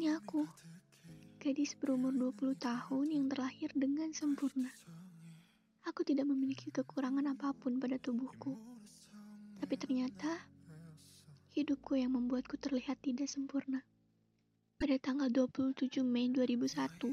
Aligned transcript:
Ini 0.00 0.16
aku, 0.16 0.48
gadis 1.44 1.76
berumur 1.76 2.08
20 2.16 2.56
tahun 2.56 3.06
yang 3.12 3.28
terlahir 3.28 3.68
dengan 3.76 4.08
sempurna. 4.16 4.72
Aku 5.84 6.00
tidak 6.08 6.24
memiliki 6.24 6.72
kekurangan 6.72 7.36
apa 7.36 7.52
pun 7.52 7.76
pada 7.76 8.00
tubuhku. 8.00 8.56
Tapi 9.60 9.76
ternyata, 9.76 10.48
hidupku 11.52 12.00
yang 12.00 12.16
membuatku 12.16 12.56
terlihat 12.56 12.96
tidak 13.04 13.28
sempurna. 13.28 13.84
Pada 14.80 14.96
tanggal 14.96 15.28
27 15.28 16.00
Mei 16.00 16.32
2001, 16.32 17.12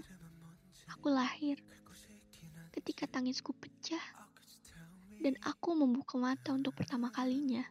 aku 0.87 1.07
lahir. 1.11 1.59
Ketika 2.71 3.03
tangisku 3.03 3.51
pecah, 3.51 4.31
dan 5.19 5.35
aku 5.43 5.75
membuka 5.75 6.15
mata 6.15 6.55
untuk 6.55 6.71
pertama 6.71 7.11
kalinya. 7.11 7.67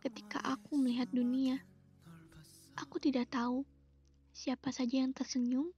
Ketika 0.00 0.40
aku 0.40 0.80
melihat 0.80 1.12
dunia, 1.12 1.60
aku 2.80 2.96
tidak 2.96 3.28
tahu 3.28 3.68
siapa 4.32 4.72
saja 4.72 5.04
yang 5.04 5.12
tersenyum 5.12 5.68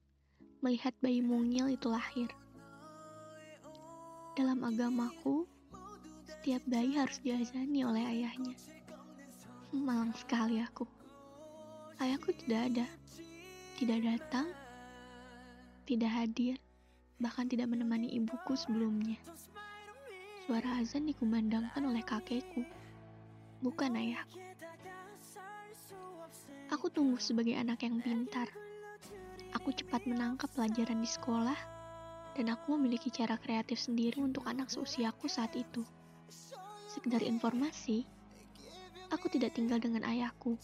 melihat 0.62 0.94
bayi 1.02 1.18
mungil 1.18 1.66
itu 1.74 1.90
lahir. 1.90 2.30
Dalam 4.38 4.62
agamaku, 4.62 5.42
setiap 6.22 6.62
bayi 6.70 6.94
harus 6.94 7.18
diazani 7.18 7.82
oleh 7.82 8.06
ayahnya. 8.06 8.54
Malang 9.74 10.14
sekali 10.14 10.62
aku. 10.62 10.86
Ayahku 11.98 12.30
tidak 12.46 12.70
ada, 12.70 12.86
tidak 13.74 13.98
datang, 14.06 14.46
tidak 15.82 16.10
hadir, 16.14 16.55
bahkan 17.18 17.50
tidak 17.50 17.66
menemani 17.74 18.06
ibuku 18.14 18.55
sebelumnya. 18.55 19.18
Suara 20.46 20.78
azan 20.78 21.10
dikumandangkan 21.10 21.82
oleh 21.82 22.06
kakekku 22.06 22.62
bukan 23.66 23.98
ayahku. 23.98 24.43
Aku 26.84 26.92
tumbuh 26.92 27.16
sebagai 27.16 27.56
anak 27.56 27.80
yang 27.80 27.96
pintar. 28.04 28.44
Aku 29.56 29.72
cepat 29.72 30.04
menangkap 30.04 30.52
pelajaran 30.52 31.00
di 31.00 31.08
sekolah, 31.08 31.56
dan 32.36 32.52
aku 32.52 32.76
memiliki 32.76 33.08
cara 33.08 33.41
kreatif 33.41 33.80
sendiri 33.80 34.20
untuk 34.20 34.44
anak 34.44 34.68
seusiaku 34.68 35.24
saat 35.24 35.56
itu. 35.56 35.80
Sekedar 36.92 37.24
informasi, 37.24 38.04
aku 39.08 39.32
tidak 39.32 39.56
tinggal 39.56 39.80
dengan 39.80 40.04
ayahku. 40.04 40.60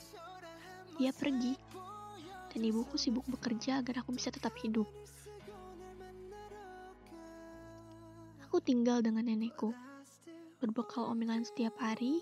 Dia 1.00 1.08
pergi, 1.16 1.56
dan 2.52 2.60
ibuku 2.68 3.00
sibuk 3.00 3.24
bekerja 3.24 3.80
agar 3.80 4.04
aku 4.04 4.12
bisa 4.12 4.28
tetap 4.28 4.52
hidup. 4.60 4.92
Aku 8.44 8.60
tinggal 8.60 9.00
dengan 9.00 9.24
nenekku, 9.24 9.72
berbekal 10.60 11.08
omelan 11.08 11.48
setiap 11.48 11.80
hari, 11.80 12.20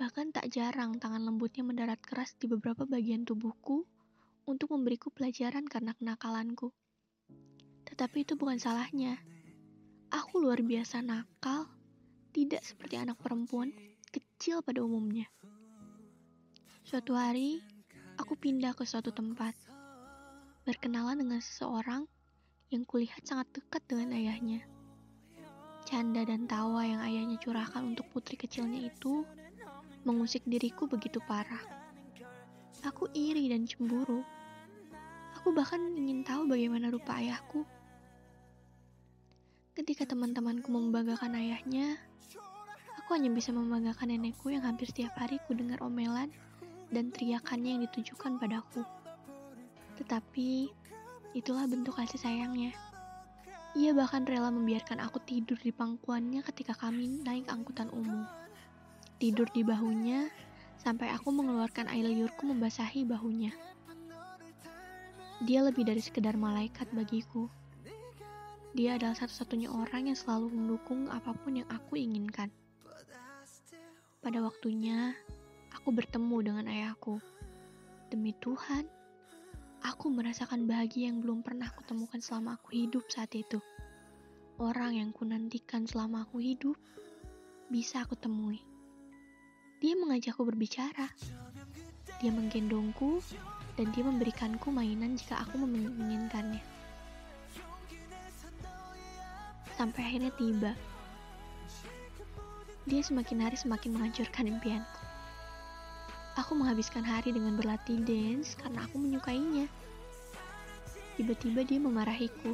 Bahkan 0.00 0.32
tak 0.32 0.48
jarang 0.48 0.96
tangan 0.96 1.20
lembutnya 1.28 1.60
mendarat 1.60 2.00
keras 2.00 2.32
di 2.40 2.48
beberapa 2.48 2.88
bagian 2.88 3.28
tubuhku 3.28 3.84
untuk 4.48 4.72
memberiku 4.72 5.12
pelajaran 5.12 5.68
karena 5.68 5.92
kenakalanku. 5.92 6.72
Tetapi 7.84 8.24
itu 8.24 8.32
bukan 8.32 8.56
salahnya. 8.56 9.20
Aku 10.08 10.40
luar 10.40 10.64
biasa 10.64 11.04
nakal, 11.04 11.68
tidak 12.32 12.64
seperti 12.64 12.96
anak 12.96 13.20
perempuan 13.20 13.76
kecil 14.08 14.64
pada 14.64 14.80
umumnya. 14.80 15.28
Suatu 16.80 17.12
hari, 17.12 17.60
aku 18.16 18.40
pindah 18.40 18.72
ke 18.72 18.88
suatu 18.88 19.12
tempat. 19.12 19.52
Berkenalan 20.64 21.20
dengan 21.20 21.44
seseorang 21.44 22.08
yang 22.72 22.88
kulihat 22.88 23.20
sangat 23.28 23.52
dekat 23.52 23.84
dengan 23.84 24.16
ayahnya. 24.16 24.64
Canda 25.84 26.24
dan 26.24 26.48
tawa 26.48 26.88
yang 26.88 27.04
ayahnya 27.04 27.36
curahkan 27.36 27.84
untuk 27.84 28.08
putri 28.08 28.40
kecilnya 28.40 28.88
itu 28.88 29.28
mengusik 30.00 30.40
diriku 30.48 30.88
begitu 30.88 31.20
parah. 31.28 31.60
Aku 32.88 33.12
iri 33.12 33.52
dan 33.52 33.68
cemburu. 33.68 34.24
Aku 35.36 35.52
bahkan 35.52 35.80
ingin 35.92 36.24
tahu 36.24 36.48
bagaimana 36.48 36.88
rupa 36.88 37.20
ayahku. 37.20 37.68
Ketika 39.76 40.08
teman-temanku 40.08 40.72
membanggakan 40.72 41.36
ayahnya, 41.36 42.00
aku 42.96 43.12
hanya 43.12 43.28
bisa 43.28 43.52
membanggakan 43.52 44.12
nenekku 44.12 44.48
yang 44.48 44.64
hampir 44.64 44.88
setiap 44.88 45.12
hari 45.20 45.36
ku 45.44 45.52
dengar 45.52 45.80
omelan 45.84 46.32
dan 46.88 47.12
teriakannya 47.12 47.76
yang 47.76 47.82
ditujukan 47.84 48.40
padaku. 48.40 48.80
Tetapi, 50.00 50.72
itulah 51.36 51.68
bentuk 51.68 52.00
kasih 52.00 52.20
sayangnya. 52.20 52.72
Ia 53.76 53.92
bahkan 53.92 54.24
rela 54.24 54.48
membiarkan 54.48 54.98
aku 55.04 55.20
tidur 55.28 55.60
di 55.60 55.70
pangkuannya 55.70 56.40
ketika 56.42 56.74
kami 56.74 57.20
naik 57.22 57.46
angkutan 57.52 57.92
umum 57.92 58.26
tidur 59.20 59.44
di 59.52 59.60
bahunya 59.60 60.32
sampai 60.80 61.12
aku 61.12 61.28
mengeluarkan 61.28 61.92
air 61.92 62.08
liurku 62.08 62.48
membasahi 62.48 63.04
bahunya. 63.04 63.52
Dia 65.44 65.60
lebih 65.60 65.84
dari 65.84 66.00
sekedar 66.00 66.40
malaikat 66.40 66.88
bagiku. 66.96 67.44
Dia 68.72 68.96
adalah 68.96 69.12
satu-satunya 69.12 69.68
orang 69.68 70.08
yang 70.08 70.16
selalu 70.16 70.48
mendukung 70.48 71.12
apa 71.12 71.36
pun 71.36 71.60
yang 71.60 71.68
aku 71.68 72.00
inginkan. 72.00 72.48
Pada 74.24 74.40
waktunya, 74.40 75.12
aku 75.76 75.92
bertemu 75.92 76.36
dengan 76.40 76.64
ayahku. 76.72 77.20
Demi 78.08 78.32
Tuhan, 78.40 78.88
aku 79.84 80.08
merasakan 80.08 80.64
bahagia 80.64 81.12
yang 81.12 81.20
belum 81.20 81.44
pernah 81.44 81.68
aku 81.68 81.84
temukan 81.84 82.20
selama 82.24 82.56
aku 82.56 82.72
hidup 82.72 83.04
saat 83.12 83.32
itu. 83.36 83.60
Orang 84.56 84.96
yang 84.96 85.12
kunantikan 85.12 85.84
selama 85.84 86.24
aku 86.24 86.40
hidup, 86.40 86.76
bisa 87.68 88.04
aku 88.04 88.16
temui. 88.16 88.69
Dia 89.80 89.96
mengajakku 89.96 90.44
berbicara. 90.44 91.08
Dia 92.20 92.28
menggendongku 92.28 93.24
dan 93.80 93.88
dia 93.96 94.04
memberikanku 94.04 94.68
mainan 94.68 95.16
jika 95.16 95.40
aku 95.40 95.56
menginginkannya. 95.56 96.60
Sampai 99.80 100.04
akhirnya 100.04 100.28
tiba. 100.36 100.76
Dia 102.84 103.00
semakin 103.00 103.48
hari 103.48 103.56
semakin 103.56 103.96
menghancurkan 103.96 104.52
impianku. 104.52 105.00
Aku 106.36 106.52
menghabiskan 106.60 107.00
hari 107.00 107.32
dengan 107.32 107.56
berlatih 107.56 108.04
dance 108.04 108.60
karena 108.60 108.84
aku 108.84 109.00
menyukainya. 109.00 109.64
Tiba-tiba 111.16 111.64
dia 111.64 111.80
memarahiku 111.80 112.52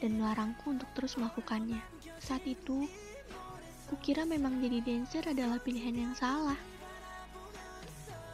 dan 0.00 0.16
melarangku 0.16 0.72
untuk 0.72 0.88
terus 0.96 1.20
melakukannya. 1.20 1.84
Saat 2.16 2.48
itu, 2.48 2.88
Kukira 3.90 4.22
memang 4.22 4.62
jadi 4.62 4.78
dancer 4.86 5.26
adalah 5.26 5.58
pilihan 5.58 5.90
yang 5.98 6.14
salah. 6.14 6.54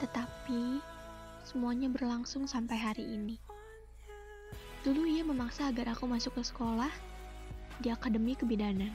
Tetapi, 0.04 0.84
semuanya 1.48 1.88
berlangsung 1.88 2.44
sampai 2.44 2.76
hari 2.76 3.08
ini. 3.08 3.40
Dulu 4.84 5.08
ia 5.08 5.24
memaksa 5.24 5.72
agar 5.72 5.96
aku 5.96 6.04
masuk 6.04 6.36
ke 6.36 6.44
sekolah 6.44 6.92
di 7.80 7.88
Akademi 7.88 8.36
Kebidanan. 8.36 8.92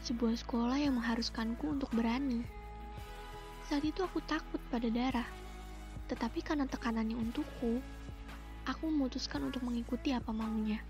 Sebuah 0.00 0.40
sekolah 0.40 0.80
yang 0.80 0.96
mengharuskanku 0.96 1.68
untuk 1.68 1.92
berani. 1.92 2.40
Saat 3.68 3.84
itu 3.84 4.00
aku 4.00 4.24
takut 4.24 4.58
pada 4.72 4.88
darah. 4.88 5.28
Tetapi 6.08 6.40
karena 6.40 6.64
tekanannya 6.64 7.12
untukku, 7.12 7.76
aku 8.64 8.84
memutuskan 8.88 9.52
untuk 9.52 9.60
mengikuti 9.68 10.16
apa 10.16 10.32
maunya. 10.32 10.80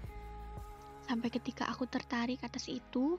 Sampai 1.02 1.34
ketika 1.34 1.66
aku 1.66 1.90
tertarik 1.90 2.38
atas 2.46 2.70
itu, 2.70 3.18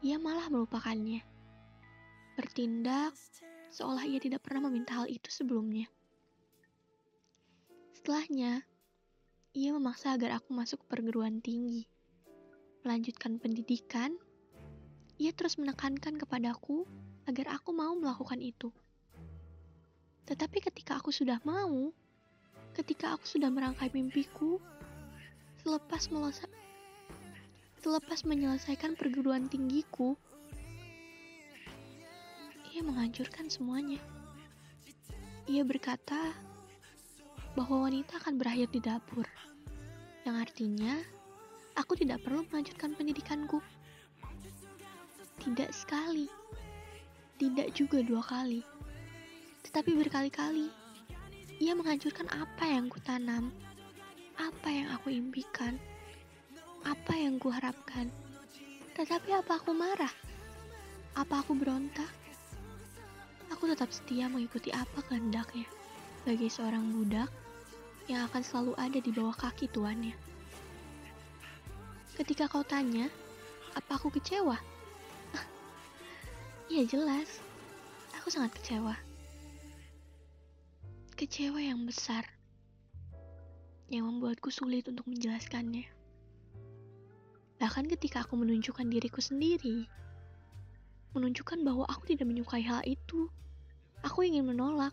ia 0.00 0.16
malah 0.18 0.50
melupakannya. 0.50 1.22
Bertindak 2.34 3.14
seolah 3.74 4.06
ia 4.06 4.22
tidak 4.22 4.46
pernah 4.46 4.70
meminta 4.70 5.02
hal 5.02 5.06
itu 5.10 5.30
sebelumnya. 5.30 5.90
Setelahnya, 7.94 8.62
ia 9.54 9.70
memaksa 9.70 10.14
agar 10.14 10.38
aku 10.38 10.54
masuk 10.54 10.82
perguruan 10.86 11.42
tinggi. 11.42 11.86
Melanjutkan 12.86 13.38
pendidikan, 13.38 14.14
ia 15.18 15.30
terus 15.30 15.58
menekankan 15.58 16.18
kepadaku 16.18 16.86
agar 17.30 17.58
aku 17.58 17.70
mau 17.70 17.94
melakukan 17.94 18.38
itu. 18.42 18.74
Tetapi 20.24 20.58
ketika 20.58 20.98
aku 20.98 21.14
sudah 21.14 21.38
mau, 21.46 21.92
ketika 22.74 23.14
aku 23.14 23.24
sudah 23.26 23.48
merangkai 23.48 23.88
mimpiku, 23.94 24.58
selepas 25.62 26.10
melesat 26.12 26.50
Selepas 27.84 28.24
menyelesaikan 28.24 28.96
perguruan 28.96 29.44
tinggiku, 29.44 30.16
ia 32.72 32.80
menghancurkan 32.80 33.52
semuanya. 33.52 34.00
Ia 35.44 35.68
berkata 35.68 36.32
bahwa 37.52 37.84
wanita 37.84 38.16
akan 38.24 38.40
berakhir 38.40 38.72
di 38.72 38.80
dapur, 38.80 39.28
yang 40.24 40.40
artinya 40.40 40.96
aku 41.76 41.92
tidak 41.92 42.24
perlu 42.24 42.48
melanjutkan 42.48 42.96
pendidikanku. 42.96 43.60
Tidak 45.44 45.68
sekali, 45.68 46.24
tidak 47.36 47.68
juga 47.76 48.00
dua 48.00 48.24
kali, 48.24 48.64
tetapi 49.60 49.92
berkali-kali 49.92 50.72
ia 51.60 51.76
menghancurkan 51.76 52.32
apa 52.32 52.64
yang 52.64 52.88
kutanam, 52.88 53.52
apa 54.40 54.72
yang 54.72 54.88
aku 54.88 55.12
impikan 55.12 55.76
apa 56.84 57.16
yang 57.16 57.40
kuharapkan. 57.40 58.12
Tetapi 58.94 59.32
apa 59.32 59.56
aku 59.58 59.72
marah? 59.72 60.12
Apa 61.16 61.40
aku 61.40 61.56
berontak? 61.56 62.08
Aku 63.50 63.66
tetap 63.66 63.88
setia 63.90 64.28
mengikuti 64.28 64.68
apa 64.70 65.00
kehendaknya. 65.08 65.64
Sebagai 66.22 66.48
seorang 66.52 66.88
budak, 66.92 67.28
yang 68.08 68.28
akan 68.28 68.42
selalu 68.44 68.72
ada 68.76 68.98
di 69.00 69.10
bawah 69.12 69.36
kaki 69.36 69.68
tuannya. 69.72 70.12
Ketika 72.14 72.46
kau 72.46 72.62
tanya, 72.62 73.08
apa 73.74 73.96
aku 73.96 74.12
kecewa? 74.12 74.56
Iya 76.68 76.84
jelas, 76.92 77.40
aku 78.16 78.28
sangat 78.28 78.54
kecewa. 78.60 78.94
Kecewa 81.16 81.60
yang 81.60 81.84
besar, 81.88 82.28
yang 83.88 84.08
membuatku 84.08 84.50
sulit 84.52 84.86
untuk 84.88 85.08
menjelaskannya. 85.08 86.03
Bahkan 87.64 87.88
ketika 87.96 88.28
aku 88.28 88.36
menunjukkan 88.36 88.84
diriku 88.92 89.24
sendiri, 89.24 89.88
menunjukkan 91.16 91.64
bahwa 91.64 91.88
aku 91.88 92.12
tidak 92.12 92.28
menyukai 92.28 92.60
hal 92.60 92.84
itu, 92.84 93.32
aku 94.04 94.28
ingin 94.28 94.44
menolak, 94.44 94.92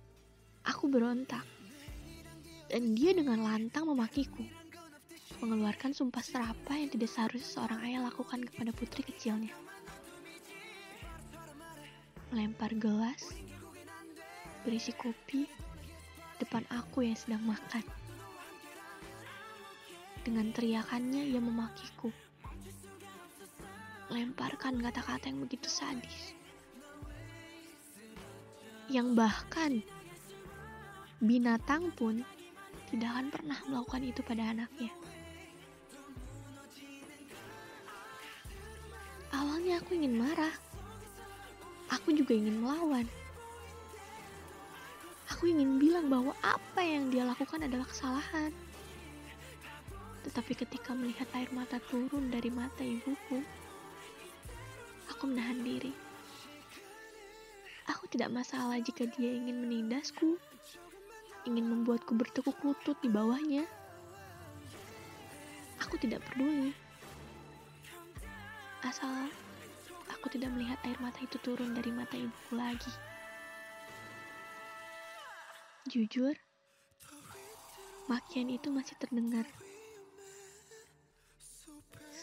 aku 0.64 0.88
berontak. 0.88 1.44
Dan 2.72 2.96
dia 2.96 3.12
dengan 3.12 3.44
lantang 3.44 3.92
memakiku, 3.92 4.48
mengeluarkan 5.44 5.92
sumpah 5.92 6.24
serapa 6.24 6.80
yang 6.80 6.88
tidak 6.88 7.12
seharusnya 7.12 7.52
seorang 7.52 7.84
ayah 7.92 8.08
lakukan 8.08 8.40
kepada 8.48 8.72
putri 8.72 9.04
kecilnya 9.04 9.52
melempar 12.32 12.72
gelas 12.80 13.36
berisi 14.64 14.96
kopi 14.96 15.52
depan 16.40 16.64
aku 16.72 17.04
yang 17.04 17.20
sedang 17.20 17.44
makan. 17.44 17.84
Dengan 20.24 20.48
teriakannya 20.56 21.28
ia 21.28 21.44
memakiku. 21.44 22.31
Lemparkan 24.12 24.84
kata-kata 24.84 25.32
yang 25.32 25.40
begitu 25.48 25.72
sadis. 25.72 26.36
Yang 28.92 29.08
bahkan 29.16 29.72
binatang 31.24 31.96
pun 31.96 32.20
tidak 32.92 33.08
akan 33.08 33.32
pernah 33.32 33.56
melakukan 33.72 34.04
itu 34.04 34.20
pada 34.20 34.52
anaknya. 34.52 34.92
Awalnya 39.32 39.80
aku 39.80 39.96
ingin 39.96 40.20
marah, 40.20 40.52
aku 41.88 42.12
juga 42.12 42.36
ingin 42.36 42.60
melawan. 42.60 43.08
Aku 45.32 45.48
ingin 45.48 45.80
bilang 45.80 46.12
bahwa 46.12 46.36
apa 46.44 46.84
yang 46.84 47.08
dia 47.08 47.24
lakukan 47.24 47.64
adalah 47.64 47.88
kesalahan. 47.88 48.52
Tetapi 50.28 50.52
ketika 50.68 50.92
melihat 50.92 51.32
air 51.32 51.48
mata 51.56 51.80
turun 51.88 52.28
dari 52.28 52.52
mata 52.52 52.84
ibuku, 52.84 53.40
aku 55.22 55.30
menahan 55.30 55.62
diri. 55.62 55.94
Aku 57.94 58.10
tidak 58.10 58.34
masalah 58.34 58.82
jika 58.82 59.06
dia 59.06 59.30
ingin 59.30 59.54
menindasku, 59.62 60.42
ingin 61.46 61.62
membuatku 61.62 62.18
bertekuk 62.18 62.58
lutut 62.66 62.98
di 63.06 63.10
bawahnya. 63.14 63.70
Aku 65.78 65.94
tidak 66.02 66.26
peduli. 66.26 66.74
Asal 68.82 69.30
aku 70.10 70.26
tidak 70.34 70.58
melihat 70.58 70.82
air 70.90 70.98
mata 70.98 71.22
itu 71.22 71.38
turun 71.46 71.78
dari 71.78 71.94
mata 71.94 72.18
ibuku 72.18 72.58
lagi. 72.58 72.90
Jujur, 75.86 76.34
makian 78.10 78.50
itu 78.50 78.74
masih 78.74 78.98
terdengar. 78.98 79.46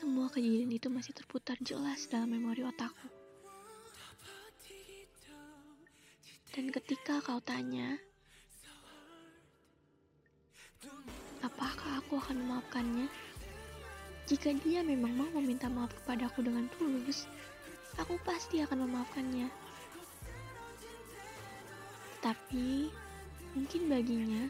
Semua 0.09 0.33
kejadian 0.33 0.73
itu 0.73 0.89
masih 0.89 1.13
terputar 1.13 1.61
jelas 1.61 2.09
dalam 2.09 2.33
memori 2.33 2.65
otakku. 2.65 3.13
Dan 6.49 6.73
ketika 6.73 7.21
kau 7.21 7.37
tanya, 7.45 8.01
apakah 11.45 12.01
aku 12.01 12.17
akan 12.25 12.41
memaafkannya? 12.41 13.05
Jika 14.25 14.57
dia 14.65 14.81
memang 14.81 15.13
mau 15.13 15.29
meminta 15.37 15.69
maaf 15.69 15.93
kepadaku 15.93 16.41
dengan 16.41 16.73
tulus, 16.81 17.29
aku 18.01 18.17
pasti 18.25 18.65
akan 18.65 18.89
memaafkannya. 18.89 19.53
Tapi 22.25 22.89
mungkin 23.53 23.93
baginya, 23.93 24.49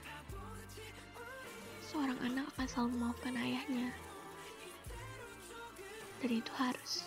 seorang 1.82 2.22
anak 2.22 2.46
akan 2.54 2.66
selalu 2.70 2.90
memaafkan 2.94 3.34
ayahnya. 3.34 3.90
Dan 6.18 6.30
itu 6.34 6.52
harus. 6.58 7.06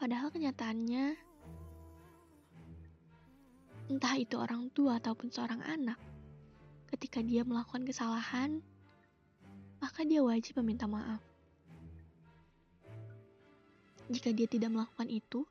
Padahal 0.00 0.32
kenyataannya, 0.32 1.16
entah 3.92 4.14
itu 4.16 4.36
orang 4.40 4.72
tua 4.72 4.96
ataupun 4.96 5.28
seorang 5.28 5.60
anak, 5.60 6.00
ketika 6.88 7.20
dia 7.20 7.44
melakukan 7.44 7.84
kesalahan, 7.84 8.64
maka 9.80 10.08
dia 10.08 10.24
wajib 10.24 10.56
meminta 10.64 10.88
maaf. 10.88 11.20
Jika 14.08 14.32
dia 14.32 14.48
tidak 14.48 14.72
melakukan 14.72 15.08
itu, 15.08 15.44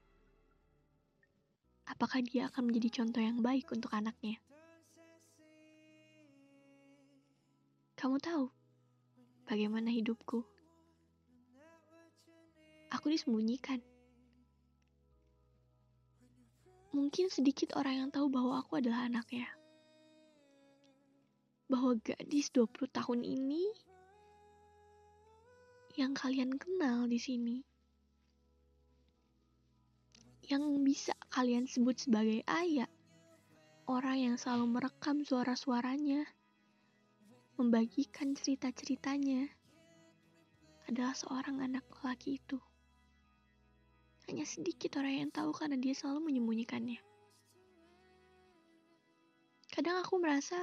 apakah 1.86 2.26
dia 2.26 2.50
akan 2.50 2.74
menjadi 2.74 3.02
contoh 3.02 3.22
yang 3.22 3.42
baik 3.42 3.70
untuk 3.70 3.94
anaknya? 3.94 4.38
Kamu 7.98 8.18
tahu 8.18 8.63
bagaimana 9.48 9.92
hidupku? 9.92 10.44
Aku 12.94 13.06
disembunyikan. 13.10 13.82
Mungkin 16.94 17.34
sedikit 17.34 17.74
orang 17.74 18.06
yang 18.06 18.10
tahu 18.14 18.30
bahwa 18.30 18.62
aku 18.62 18.78
adalah 18.78 19.10
anaknya. 19.10 19.50
Bahwa 21.66 21.98
gadis 22.00 22.54
20 22.54 22.86
tahun 22.94 23.26
ini 23.26 23.66
yang 25.98 26.14
kalian 26.14 26.58
kenal 26.58 27.06
di 27.10 27.18
sini 27.18 27.66
yang 30.52 30.84
bisa 30.84 31.16
kalian 31.32 31.64
sebut 31.64 31.96
sebagai 31.96 32.44
ayah, 32.52 32.90
orang 33.88 34.20
yang 34.20 34.36
selalu 34.36 34.76
merekam 34.76 35.24
suara-suaranya, 35.24 36.28
membagikan 37.60 38.34
cerita-ceritanya, 38.34 39.50
adalah 40.90 41.16
seorang 41.16 41.64
anak 41.64 41.86
lelaki 42.02 42.42
itu. 42.42 42.60
Hanya 44.28 44.48
sedikit 44.48 45.00
orang 45.00 45.28
yang 45.28 45.32
tahu 45.32 45.52
karena 45.56 45.76
dia 45.80 45.96
selalu 45.96 46.32
menyembunyikannya. 46.32 47.00
Kadang 49.74 50.00
aku 50.00 50.22
merasa, 50.22 50.60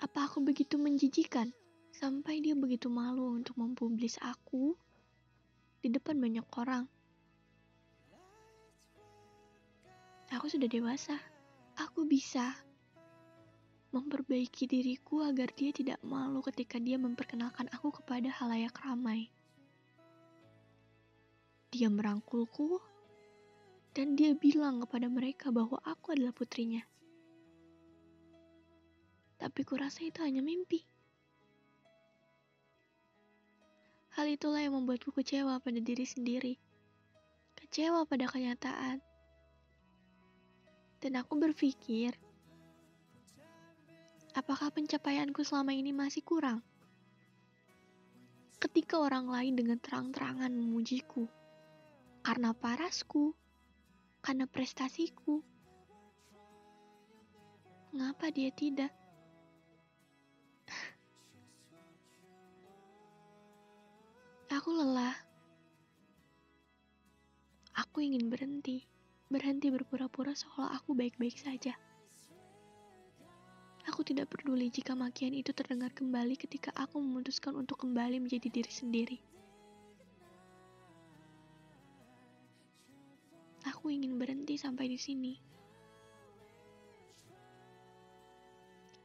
apa 0.00 0.18
aku 0.28 0.40
begitu 0.44 0.80
menjijikan 0.80 1.52
sampai 1.92 2.40
dia 2.40 2.56
begitu 2.56 2.88
malu 2.88 3.36
untuk 3.36 3.56
mempublis 3.60 4.16
aku 4.20 4.72
di 5.80 5.88
depan 5.92 6.16
banyak 6.20 6.44
orang. 6.56 6.84
Aku 10.30 10.46
sudah 10.46 10.70
dewasa. 10.70 11.18
Aku 11.74 12.06
bisa 12.06 12.54
memperbaiki 13.90 14.70
diriku 14.70 15.26
agar 15.26 15.50
dia 15.50 15.74
tidak 15.74 15.98
malu 16.06 16.38
ketika 16.46 16.78
dia 16.78 16.94
memperkenalkan 16.94 17.66
aku 17.74 17.90
kepada 17.90 18.30
halayak 18.30 18.74
ramai. 18.86 19.30
Dia 21.74 21.90
merangkulku 21.90 22.78
dan 23.90 24.14
dia 24.14 24.34
bilang 24.38 24.82
kepada 24.86 25.10
mereka 25.10 25.50
bahwa 25.50 25.78
aku 25.82 26.14
adalah 26.14 26.30
putrinya. 26.30 26.82
Tapi 29.38 29.60
kurasa 29.66 30.06
itu 30.06 30.22
hanya 30.22 30.42
mimpi. 30.42 30.86
Hal 34.14 34.26
itulah 34.30 34.62
yang 34.62 34.78
membuatku 34.78 35.14
kecewa 35.14 35.58
pada 35.62 35.80
diri 35.82 36.06
sendiri. 36.06 36.54
Kecewa 37.58 38.06
pada 38.06 38.26
kenyataan 38.26 39.00
dan 41.00 41.16
aku 41.16 41.40
berpikir, 41.40 42.12
apakah 44.36 44.68
pencapaianku 44.70 45.42
selama 45.42 45.74
ini 45.74 45.92
masih 45.94 46.22
kurang? 46.22 46.62
Ketika 48.60 49.00
orang 49.00 49.26
lain 49.26 49.56
dengan 49.56 49.80
terang-terangan 49.80 50.52
memujiku, 50.52 51.24
karena 52.20 52.52
parasku, 52.52 53.32
karena 54.20 54.44
prestasiku, 54.44 55.40
mengapa 57.90 58.28
dia 58.28 58.52
tidak? 58.52 58.92
Aku 64.60 64.76
lelah. 64.76 65.16
Aku 67.80 68.04
ingin 68.04 68.28
berhenti 68.28 68.84
berhenti 69.30 69.70
berpura-pura 69.70 70.34
seolah 70.34 70.74
aku 70.74 70.98
baik-baik 70.98 71.38
saja. 71.38 71.78
Aku 73.90 74.06
tidak 74.06 74.30
peduli 74.30 74.70
jika 74.70 74.94
makian 74.94 75.34
itu 75.34 75.50
terdengar 75.50 75.90
kembali 75.90 76.38
ketika 76.38 76.70
aku 76.78 77.02
memutuskan 77.02 77.58
untuk 77.58 77.82
kembali 77.82 78.22
menjadi 78.22 78.46
diri 78.46 78.70
sendiri. 78.70 79.18
Aku 83.66 83.90
ingin 83.90 84.14
berhenti 84.14 84.54
sampai 84.54 84.86
di 84.86 84.94
sini. 84.94 85.34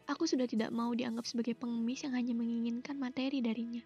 Aku 0.06 0.30
sudah 0.30 0.46
tidak 0.46 0.70
mau 0.70 0.94
dianggap 0.94 1.25
sebagai 1.25 1.58
pengemis 1.58 2.06
yang 2.06 2.13
hanya 2.13 2.38
menginginkan 2.38 3.01
materi 3.01 3.42
darinya. 3.42 3.82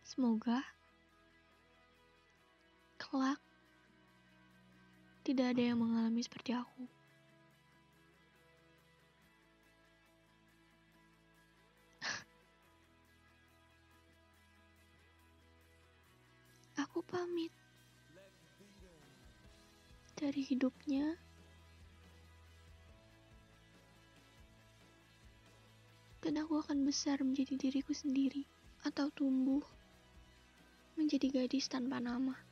Semoga 0.00 0.64
kelak 2.96 3.49
tidak 5.20 5.56
ada 5.56 5.62
yang 5.72 5.78
mengalami 5.78 6.20
seperti 6.24 6.56
aku. 6.56 6.88
aku 16.90 17.06
pamit 17.06 17.54
dari 20.18 20.42
hidupnya. 20.42 21.14
Dan 26.20 26.36
aku 26.36 26.60
akan 26.60 26.84
besar 26.84 27.22
menjadi 27.24 27.56
diriku 27.56 27.96
sendiri 27.96 28.44
atau 28.84 29.08
tumbuh 29.14 29.64
menjadi 30.98 31.30
gadis 31.32 31.70
tanpa 31.70 32.02
nama. 32.02 32.49